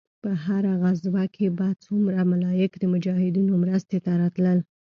په 0.21 0.29
هره 0.43 0.71
غزوه 0.81 1.23
کښې 1.33 1.49
به 1.57 1.67
څومره 1.85 2.19
ملايک 2.31 2.71
د 2.77 2.83
مجاهدينو 2.93 3.53
مرستې 3.63 3.97
ته 4.05 4.11
راتلل. 4.21 4.59